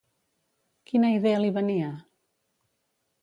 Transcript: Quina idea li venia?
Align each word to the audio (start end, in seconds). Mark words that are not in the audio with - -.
Quina 0.91 1.11
idea 1.17 1.43
li 1.43 1.51
venia? 1.59 1.91